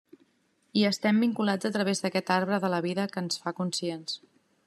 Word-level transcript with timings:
I 0.79 0.85
estem 0.89 1.19
vinculats 1.23 1.69
a 1.69 1.71
través 1.75 2.01
d'aquest 2.05 2.33
arbre 2.37 2.61
de 2.65 2.73
la 2.77 2.81
vida 2.89 3.07
que 3.13 3.25
ens 3.25 3.39
fa 3.45 3.57
conscients. 3.63 4.19